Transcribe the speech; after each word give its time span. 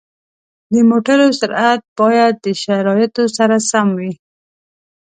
د 0.73 0.75
موټرو 0.89 1.27
سرعت 1.39 1.81
باید 1.99 2.33
د 2.45 2.47
شرایطو 2.63 3.23
سره 3.37 3.55
سم 3.69 3.87
وي. 3.99 4.13